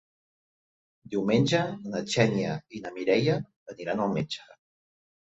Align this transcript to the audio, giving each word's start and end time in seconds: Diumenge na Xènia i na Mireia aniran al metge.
Diumenge 1.15 1.61
na 1.93 2.03
Xènia 2.15 2.57
i 2.81 2.85
na 2.89 2.95
Mireia 2.99 3.39
aniran 3.77 4.07
al 4.11 4.21
metge. 4.21 4.53